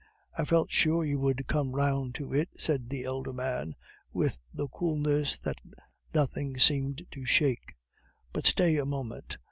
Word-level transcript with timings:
"I 0.35 0.45
felt 0.45 0.71
sure 0.71 1.05
you 1.05 1.19
would 1.19 1.45
come 1.45 1.73
round 1.75 2.15
to 2.15 2.33
it," 2.33 2.49
said 2.57 2.89
the 2.89 3.03
elder 3.03 3.31
man 3.33 3.75
with 4.11 4.39
the 4.51 4.67
coolness 4.69 5.37
that 5.37 5.61
nothing 6.11 6.57
seemed 6.57 7.05
to 7.11 7.23
shake. 7.23 7.75
"But 8.33 8.47
stay 8.47 8.77
a 8.77 8.85
moment! 8.87 9.37